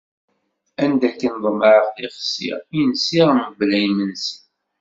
[0.83, 4.35] Anda akken ḍemɛeɣ tixsi, i nsiɣ mebla imensi.